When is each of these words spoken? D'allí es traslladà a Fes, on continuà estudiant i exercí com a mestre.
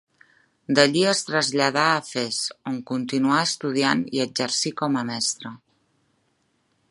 D'allí 0.77 1.01
es 1.09 1.19
traslladà 1.27 1.83
a 1.89 1.99
Fes, 2.07 2.39
on 2.71 2.79
continuà 2.93 3.43
estudiant 3.51 4.03
i 4.17 4.25
exercí 4.25 4.75
com 4.83 4.97
a 5.03 5.07
mestre. 5.11 5.55